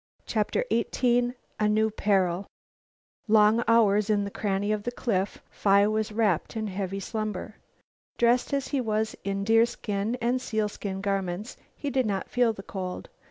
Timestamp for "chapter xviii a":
0.25-1.69